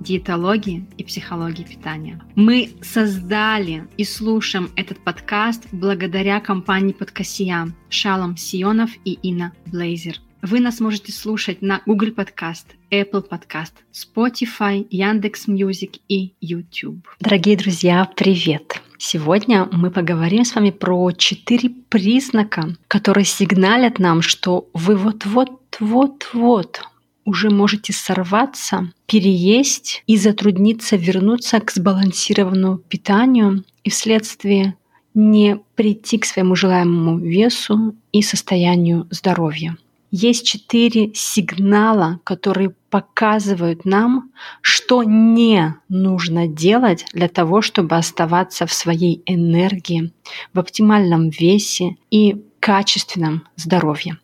[0.00, 2.20] диетологии и психологии питания.
[2.34, 10.16] Мы создали и слушаем этот подкаст благодаря компании Подкасия Шалом Сионов и Инна Блейзер.
[10.42, 17.06] Вы нас можете слушать на Google Podcast, Apple Podcast, Spotify, Яндекс Music и YouTube.
[17.20, 18.80] Дорогие друзья, привет!
[18.96, 26.82] Сегодня мы поговорим с вами про четыре признака, которые сигналят нам, что вы вот-вот-вот-вот
[27.30, 34.74] уже можете сорваться, переесть и затрудниться вернуться к сбалансированному питанию и вследствие
[35.14, 39.76] не прийти к своему желаемому весу и состоянию здоровья.
[40.10, 48.72] Есть четыре сигнала, которые показывают нам, что не нужно делать для того, чтобы оставаться в
[48.72, 50.12] своей энергии,
[50.52, 54.18] в оптимальном весе и качественном здоровье.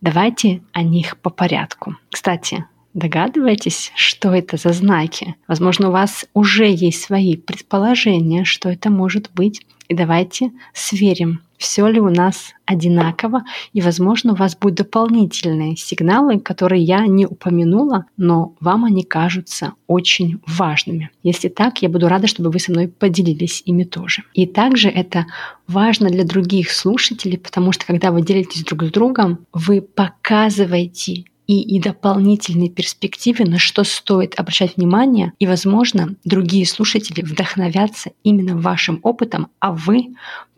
[0.00, 1.96] Давайте о них по порядку.
[2.10, 2.64] Кстати,
[2.96, 5.36] Догадываетесь, что это за знаки?
[5.46, 9.66] Возможно, у вас уже есть свои предположения, что это может быть.
[9.88, 13.44] И давайте сверим, все ли у нас одинаково,
[13.74, 19.74] и, возможно, у вас будут дополнительные сигналы, которые я не упомянула, но вам они кажутся
[19.86, 21.10] очень важными.
[21.22, 24.22] Если так, я буду рада, чтобы вы со мной поделились ими тоже.
[24.32, 25.26] И также это
[25.68, 31.60] важно для других слушателей, потому что когда вы делитесь друг с другом, вы показываете и,
[31.60, 39.00] и дополнительной перспективе, на что стоит обращать внимание, и, возможно, другие слушатели вдохновятся именно вашим
[39.02, 40.14] опытом, а вы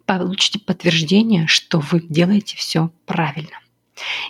[0.07, 3.59] получите подтверждение, что вы делаете все правильно.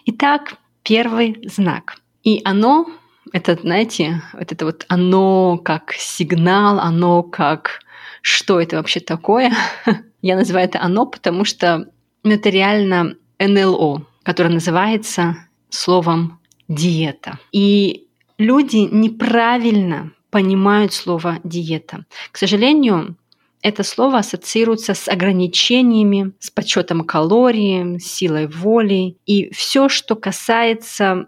[0.06, 1.96] Итак, первый знак.
[2.24, 2.86] И оно,
[3.32, 7.80] это, знаете, вот это вот оно как сигнал, оно как
[8.22, 9.52] что это вообще такое.
[10.22, 11.88] Я называю это оно, потому что
[12.24, 15.36] это реально НЛО, которое называется
[15.70, 17.38] словом диета.
[17.52, 18.06] И
[18.38, 22.04] люди неправильно понимают слово диета.
[22.30, 23.16] К сожалению,
[23.62, 29.16] это слово ассоциируется с ограничениями, с подсчетом калорий, силой воли.
[29.26, 31.26] И все, что касается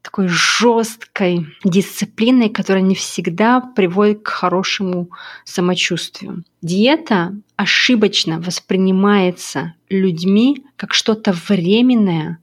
[0.00, 5.10] такой жесткой дисциплины, которая не всегда приводит к хорошему
[5.44, 6.44] самочувствию.
[6.62, 12.38] Диета ошибочно воспринимается людьми как что-то временное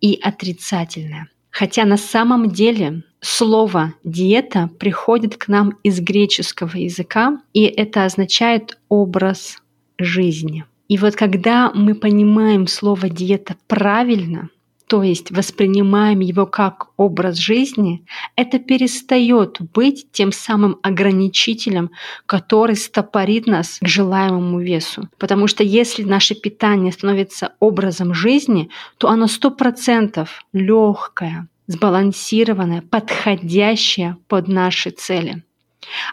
[0.00, 1.28] и отрицательное.
[1.54, 8.76] Хотя на самом деле слово диета приходит к нам из греческого языка, и это означает
[8.88, 9.62] образ
[9.96, 10.64] жизни.
[10.88, 14.50] И вот когда мы понимаем слово диета правильно,
[14.94, 18.06] то есть воспринимаем его как образ жизни,
[18.36, 21.90] это перестает быть тем самым ограничителем,
[22.26, 25.08] который стопорит нас к желаемому весу.
[25.18, 34.16] Потому что если наше питание становится образом жизни, то оно сто процентов легкое, сбалансированное, подходящее
[34.28, 35.42] под наши цели.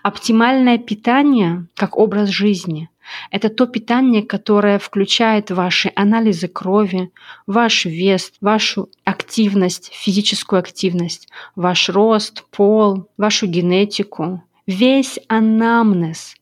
[0.02, 2.90] Оптимальное питание как образ жизни–
[3.30, 7.12] это то питание, которое включает ваши анализы крови,
[7.48, 16.36] ваш вес, вашу активность, физическую активность, ваш рост, пол, вашу генетику, весь анамнез,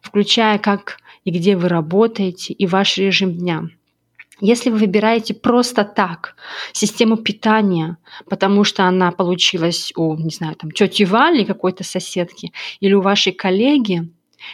[0.00, 3.68] включая как и где вы работаете и ваш режим дня–
[4.40, 6.36] если вы выбираете просто так
[6.72, 7.98] систему питания,
[8.28, 13.32] потому что она получилась у, не знаю, там, тети Вали, какой-то соседки, или у вашей
[13.32, 14.08] коллеги,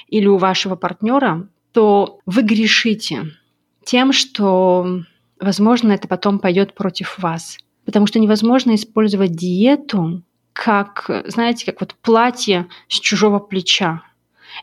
[0.08, 3.32] или у вашего партнера, то вы грешите
[3.84, 5.02] тем, что,
[5.40, 7.58] возможно, это потом пойдет против вас.
[7.84, 10.22] Потому что невозможно использовать диету
[10.52, 14.02] как, знаете, как вот платье с чужого плеча.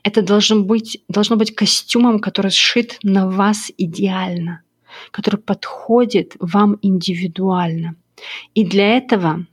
[0.03, 4.63] Это должен быть, должно быть костюмом, который сшит на вас идеально
[5.11, 7.95] который подходит вам индивидуально.
[8.53, 9.45] И для этого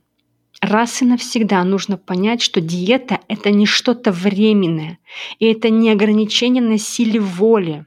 [0.61, 4.99] раз и навсегда нужно понять, что диета— это не что-то временное,
[5.39, 7.85] и это не ограничение на силе воли.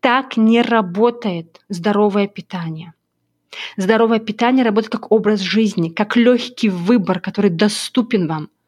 [0.00, 2.94] Так не работает здоровое питание.
[3.76, 8.48] Здоровое питание работает как образ жизни, как легкий выбор, который доступен вам—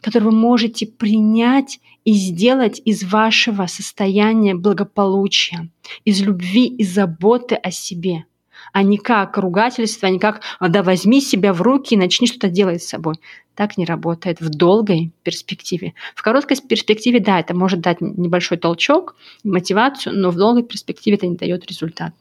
[0.00, 5.70] который вы можете принять и сделать из вашего состояния благополучия,
[6.04, 8.24] из любви и заботы о себе.
[8.72, 12.48] А не как ругательство, а не как «да возьми себя в руки и начни что-то
[12.48, 13.16] делать с собой».
[13.54, 15.94] Так не работает в долгой перспективе.
[16.14, 21.26] В короткой перспективе, да, это может дать небольшой толчок, мотивацию, но в долгой перспективе это
[21.26, 22.12] не дает результат.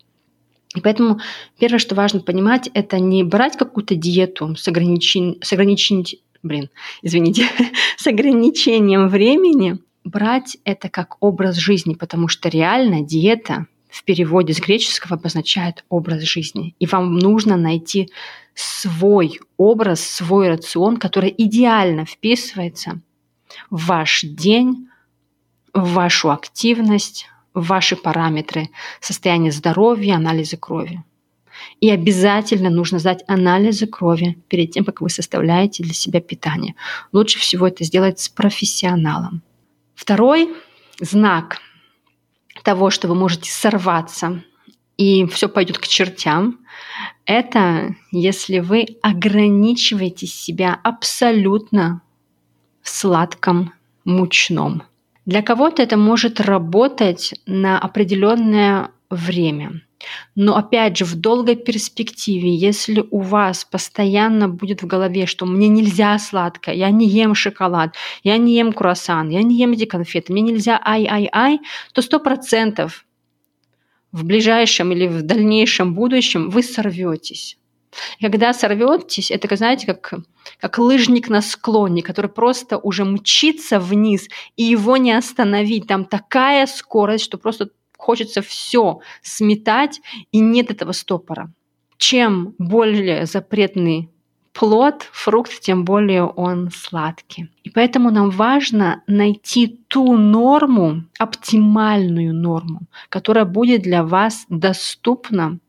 [0.75, 1.19] И поэтому
[1.57, 5.38] первое, что важно понимать, это не брать какую-то диету с, ограничен...
[5.42, 6.69] с ограничением, блин,
[7.01, 7.47] извините,
[7.97, 14.59] с ограничением времени, брать это как образ жизни, потому что реально диета в переводе с
[14.59, 16.75] греческого обозначает образ жизни.
[16.80, 18.12] И вам нужно найти
[18.53, 23.00] свой образ, свой рацион, который идеально вписывается
[23.69, 24.89] в ваш день,
[25.74, 28.69] в вашу активность, в ваши параметры
[29.00, 31.01] состояния здоровья, анализы крови.
[31.80, 36.75] И обязательно нужно сдать анализы крови перед тем, как вы составляете для себя питание.
[37.13, 39.42] Лучше всего это сделать с профессионалом.
[39.95, 40.53] Второй
[41.00, 41.62] знак
[42.66, 44.44] того, что вы можете сорваться
[44.98, 46.60] и все пойдет к чертям,
[47.26, 52.02] это если вы ограничиваете себя абсолютно
[52.82, 53.72] в сладком
[54.04, 54.84] мучном.
[55.26, 59.82] Для кого-то это может работать на определенное время.
[60.36, 65.68] Но опять же, в долгой перспективе, если у вас постоянно будет в голове, что мне
[65.68, 70.34] нельзя сладкое, я не ем шоколад, я не ем круассан, я не ем эти конфеты,
[70.34, 71.60] мне нельзя ай-ай-ай,
[71.94, 73.06] то сто процентов
[74.16, 77.57] в ближайшем или в дальнейшем будущем вы сорветесь.
[78.22, 80.13] когда сорветесь, это, знаете, как,
[80.60, 85.88] как лыжник на склоне, который просто уже мчится вниз, и его не остановить.
[85.88, 90.01] Там такая скорость, что просто хочется все сметать,
[90.31, 91.51] и нет этого стопора.
[91.97, 94.09] Чем более запретный
[94.56, 97.50] плод, фрукт, тем более он сладкий.
[97.63, 105.59] И поэтому нам важно найти ту норму, оптимальную норму, которая будет для вас доступна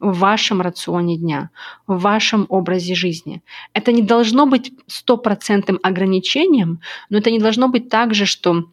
[0.00, 1.50] в вашем рационе дня,
[1.86, 3.42] в вашем образе жизни.
[3.74, 6.80] Это не должно быть стопроцентным ограничением,
[7.10, 8.64] но это не должно быть так же, что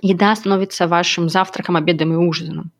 [0.00, 2.70] еда становится вашим завтраком, обедом и ужином.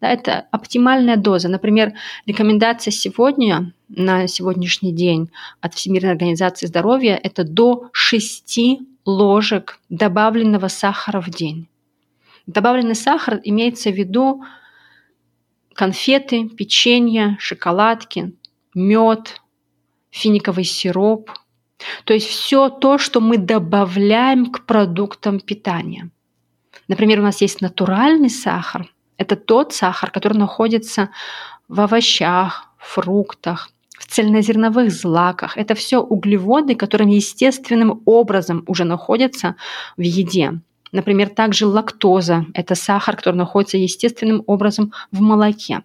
[0.00, 1.48] Да, это оптимальная доза.
[1.48, 1.92] Например,
[2.26, 5.30] рекомендация сегодня, на сегодняшний день
[5.60, 8.60] от Всемирной организации здоровья– это до 6
[9.04, 11.66] ложек добавленного сахара в день.
[12.46, 14.42] Добавленный сахар имеется в виду
[15.74, 18.32] конфеты, печенье, шоколадки,
[18.74, 19.42] мед,
[20.10, 21.30] финиковый сироп.
[22.04, 26.08] То есть все то, что мы добавляем к продуктам питания–
[26.90, 28.92] Например, у нас есть натуральный сахар.
[29.16, 31.10] Это тот сахар, который находится
[31.68, 35.56] в овощах, фруктах, в цельнозерновых злаках.
[35.56, 39.54] Это все углеводы, которые естественным образом уже находятся
[39.96, 40.60] в еде.
[40.90, 45.84] Например, также лактоза– это сахар, который находится естественным образом в молоке.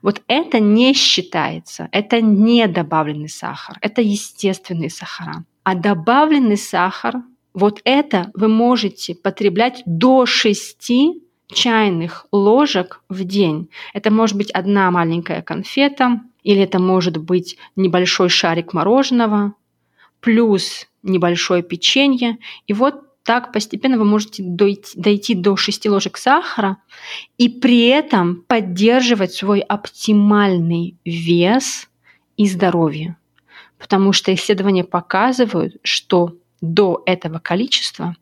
[0.00, 5.44] Вот это не считается, это не добавленный сахар, это естественные сахара.
[5.64, 7.14] А добавленный сахар
[7.60, 10.90] вот это вы можете потреблять до 6
[11.52, 13.68] чайных ложек в день.
[13.92, 19.52] Это может быть одна маленькая конфета, или это может быть небольшой шарик мороженого,
[20.20, 22.38] плюс небольшое печенье.
[22.66, 26.78] И вот так постепенно вы можете дойти, дойти до 6 ложек сахара
[27.36, 31.90] и при этом поддерживать свой оптимальный вес
[32.38, 33.18] и здоровье.
[33.78, 38.16] Потому что исследования показывают, что до этого количества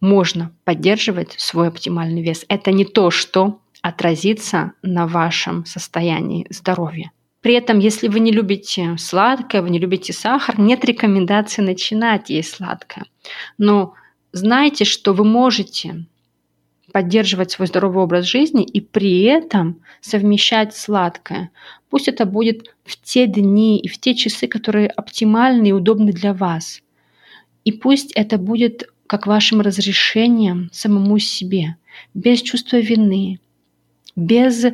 [0.00, 2.44] можно поддерживать свой оптимальный вес.
[2.48, 7.12] Это не то, что отразится на вашем состоянии здоровья.
[7.40, 12.54] При этом, если вы не любите сладкое, вы не любите сахар, нет рекомендации начинать есть
[12.54, 13.06] сладкое.
[13.58, 13.94] Но
[14.30, 16.06] знайте, что вы можете
[16.92, 21.50] поддерживать свой здоровый образ жизни и при этом совмещать сладкое.
[21.90, 26.34] Пусть это будет в те дни и в те часы, которые оптимальны и удобны для
[26.34, 26.80] вас.
[27.64, 31.76] И пусть это будет как вашим разрешением самому себе,
[32.14, 33.40] без чувства вины,
[34.16, 34.64] без,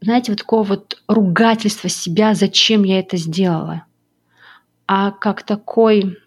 [0.00, 3.84] знаете, вот такого вот ругательства себя, зачем я это сделала,
[4.86, 6.18] а как такой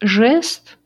[0.00, 0.76] жест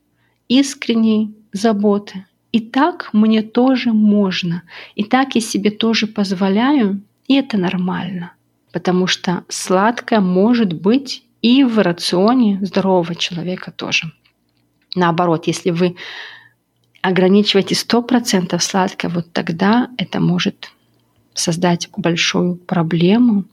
[0.47, 2.25] искренней заботы.
[2.51, 4.63] И так мне тоже можно,
[4.95, 8.33] и так я себе тоже позволяю, и это нормально,
[8.71, 14.11] потому что сладкое может быть и в рационе здорового человека тоже.
[14.97, 15.95] Наоборот, если вы
[17.01, 20.71] ограничиваете 100% сладкое, вот тогда это может
[21.35, 23.45] создать большую проблему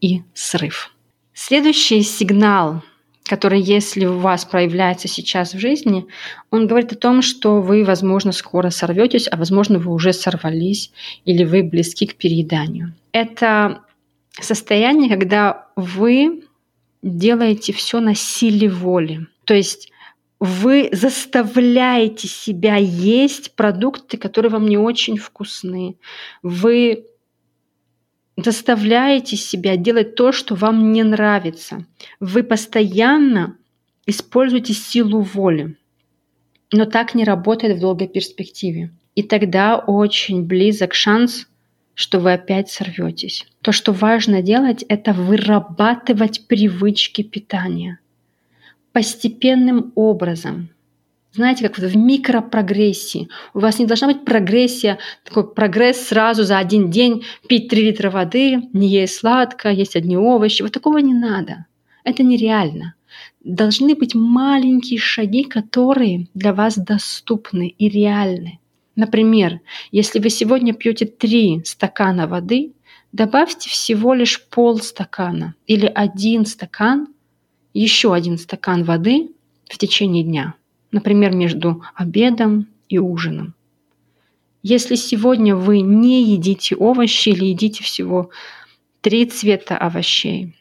[0.00, 0.94] и срыв.
[1.34, 2.82] Следующий сигнал,
[3.24, 6.06] который, если у вас проявляется сейчас в жизни,
[6.52, 10.92] он говорит о том, что вы, возможно, скоро сорветесь, а возможно, вы уже сорвались
[11.24, 12.94] или вы близки к перееданию.
[13.10, 13.82] Это
[14.40, 16.44] состояние, когда вы
[17.02, 19.26] делаете все на силе воли.
[19.44, 19.90] То есть
[20.44, 25.98] вы заставляете себя есть продукты, которые вам не очень вкусны.
[26.42, 27.06] Вы
[28.36, 31.86] заставляете себя делать то, что вам не нравится.
[32.18, 33.56] Вы постоянно
[34.04, 35.76] используете силу воли.
[36.72, 38.90] Но так не работает в долгой перспективе.
[39.14, 41.46] И тогда очень близок шанс,
[41.94, 43.46] что вы опять сорветесь.
[43.60, 48.00] То, что важно делать, это вырабатывать привычки питания
[48.92, 50.68] постепенным образом.
[51.34, 53.28] Знаете, как в микропрогрессии.
[53.54, 58.10] У вас не должна быть прогрессия, такой прогресс сразу за один день, пить 3 литра
[58.10, 60.62] воды, не есть сладкое, есть одни овощи.
[60.62, 61.64] Вот такого не надо.
[62.04, 62.94] Это нереально.
[63.42, 68.58] Должны быть маленькие шаги, которые для вас доступны и реальны.
[68.94, 72.74] Например, если вы сегодня пьете 3 стакана воды,
[73.12, 77.08] добавьте всего лишь полстакана или один стакан
[77.80, 79.30] еще один стакан воды
[79.68, 80.54] в течение дня,
[80.90, 83.54] например, между обедом и ужином.
[84.62, 88.30] Если сегодня вы не едите овощи или едите всего
[89.00, 90.54] три цвета овощей,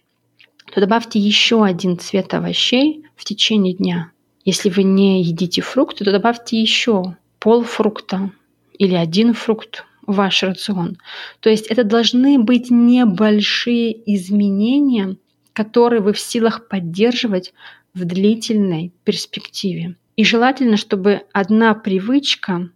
[0.73, 4.11] то добавьте еще один цвет овощей в течение дня.
[4.43, 8.31] Если вы не едите фрукты, то добавьте еще пол фрукта
[8.77, 10.97] или один фрукт в ваш рацион.
[11.39, 15.17] То есть это должны быть небольшие изменения,
[15.53, 17.53] которые вы в силах поддерживать
[17.93, 19.95] в длительной перспективе.
[20.15, 22.69] И желательно, чтобы одна привычка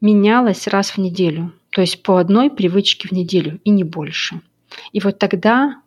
[0.00, 4.40] менялась раз в неделю, то есть по одной привычке в неделю и не больше.
[4.92, 5.80] И вот тогда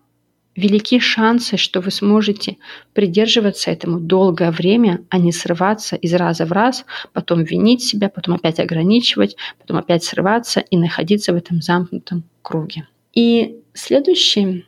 [0.56, 2.58] велики шансы, что вы сможете
[2.94, 8.36] придерживаться этому долгое время, а не срываться из раза в раз, потом винить себя, потом
[8.36, 12.88] опять ограничивать, потом опять срываться и находиться в этом замкнутом круге.
[13.14, 14.66] И следующий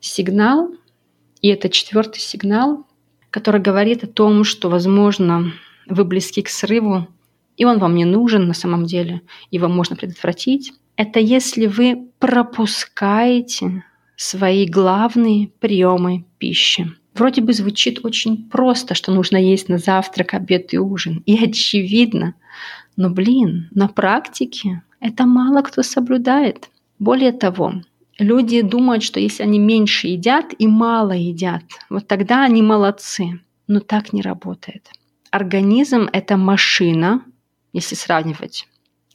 [0.00, 0.70] сигнал
[1.44, 2.86] и это четвертый сигнал,
[3.28, 5.52] который говорит о том, что, возможно,
[5.86, 7.06] вы близки к срыву,
[7.58, 9.20] и он вам не нужен на самом деле,
[9.50, 10.72] его можно предотвратить.
[10.96, 13.84] Это если вы пропускаете
[14.16, 16.90] свои главные приемы пищи.
[17.12, 21.22] Вроде бы звучит очень просто, что нужно есть на завтрак, обед и ужин.
[21.26, 22.36] И очевидно.
[22.96, 26.70] Но, блин, на практике это мало кто соблюдает.
[26.98, 27.82] Более того,
[28.18, 33.40] люди думают, что если они меньше едят и мало едят, вот тогда они молодцы.
[33.66, 34.90] Но так не работает.
[35.30, 37.24] Организм— это машина,
[37.72, 38.68] если сравнивать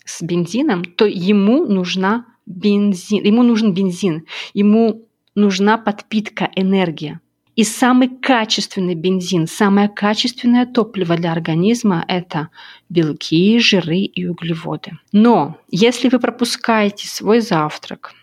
[0.06, 7.22] с бензином, то ему нужна бензин, ему нужен бензин, ему нужна подпитка, энергия.
[7.56, 12.50] И самый качественный бензин, самое качественное топливо для организма– это
[12.88, 14.94] белки, жиры и углеводы.
[15.12, 18.14] Но если вы пропускаете свой завтрак,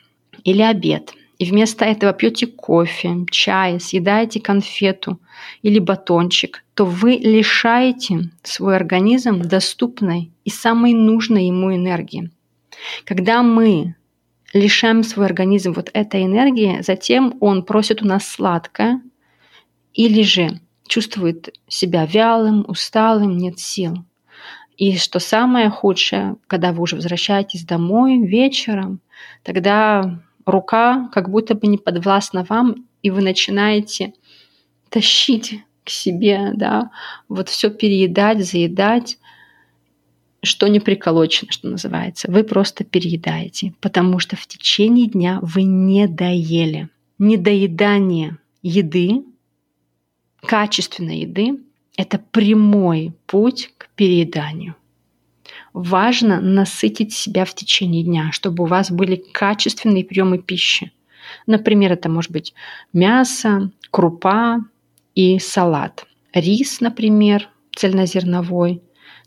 [0.46, 5.20] или обед, и вместо этого пьете кофе, чай, съедаете конфету
[5.60, 12.30] или батончик, то вы лишаете свой организм доступной и самой нужной ему энергии.
[13.04, 13.96] Когда мы
[14.54, 19.02] лишаем свой организм вот этой энергии, затем он просит у нас сладкое
[19.94, 24.04] или же чувствует себя вялым, усталым, нет сил.
[24.76, 29.00] И что самое худшее, когда вы уже возвращаетесь домой вечером,
[29.42, 34.14] тогда рука как будто бы не подвластна вам, и вы начинаете
[34.88, 36.90] тащить к себе, да,
[37.28, 39.18] вот все переедать, заедать,
[40.42, 42.30] что не приколочено, что называется.
[42.30, 46.88] Вы просто переедаете, потому что в течение дня вы не доели.
[47.18, 49.24] Недоедание еды,
[50.42, 51.60] качественной еды,
[51.96, 54.76] это прямой путь к перееданию
[55.76, 60.90] важно насытить себя в течение дня, чтобы у вас были качественные приемы пищи.
[61.46, 62.54] Например, это может быть
[62.94, 64.60] мясо, крупа
[65.14, 66.06] и салат.
[66.32, 68.82] Рис, например, цельнозерновой,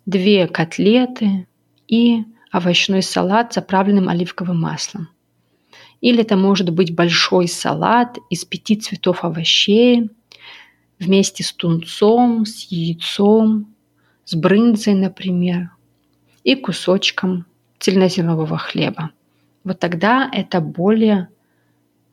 [0.07, 1.45] две котлеты
[1.87, 5.09] и овощной салат заправленным оливковым маслом.
[6.01, 10.09] Или это может быть большой салат из пяти цветов овощей
[10.97, 13.75] вместе с тунцом, с яйцом,
[14.25, 15.69] с брынзой, например,
[16.43, 17.45] и кусочком
[17.79, 19.11] цельнозернового хлеба.
[19.63, 21.29] Вот тогда это более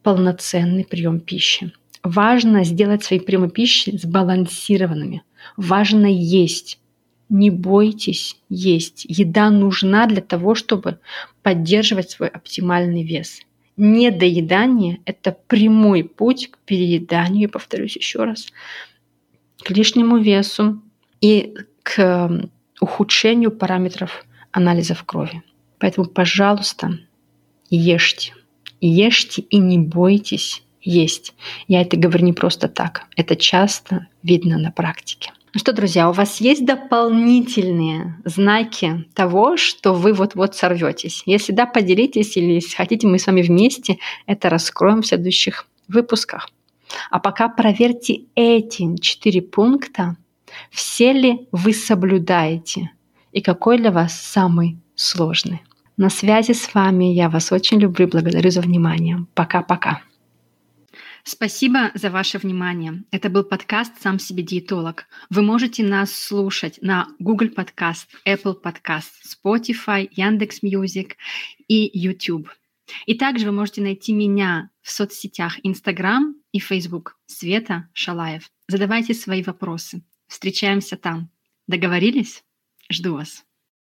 [0.02, 1.72] полноценный прием пищи.
[2.02, 5.22] Важно сделать свои приемы пищи сбалансированными.
[5.56, 6.78] Важно есть.
[7.28, 9.04] Не бойтесь есть.
[9.08, 11.00] Еда нужна для того, чтобы
[11.42, 13.40] поддерживать свой оптимальный вес.
[13.76, 18.46] Недоедание– это прямой путь к перееданию, повторюсь еще раз,
[19.62, 20.80] к лишнему весу
[21.20, 22.48] и к
[22.80, 25.42] ухудшению параметров анализов крови.
[25.78, 26.98] Поэтому, пожалуйста,
[27.70, 28.34] ешьте.
[28.80, 31.34] Ешьте и не бойтесь есть.
[31.68, 33.04] Я это говорю не просто так.
[33.16, 35.32] Это часто видно на практике.
[35.56, 41.22] Ну что, друзья, у вас есть дополнительные знаки того, что вы вот-вот сорветесь?
[41.24, 46.50] Если да, поделитесь или если хотите, мы с вами вместе это раскроем в следующих выпусках.
[47.10, 50.16] А пока проверьте эти четыре пункта,
[50.70, 52.90] все ли вы соблюдаете
[53.32, 55.62] и какой для вас самый сложный.
[55.96, 57.14] На связи с вами.
[57.14, 59.26] Я вас очень люблю и благодарю за внимание.
[59.34, 60.02] Пока-пока.
[61.24, 63.02] Спасибо за ваше внимание.
[63.10, 65.06] Это был подкаст «Сам себе диетолог».
[65.28, 71.16] Вы можете нас слушать на Google Podcast, Apple Podcast, Spotify, Яндекс Music
[71.66, 72.48] и YouTube.
[73.06, 78.48] И также вы можете найти меня в соцсетях Instagram и Facebook Света Шалаев.
[78.68, 80.02] Задавайте свои вопросы.
[80.26, 81.30] Встречаемся там.
[81.66, 82.44] Договорились?
[82.90, 83.45] Жду вас.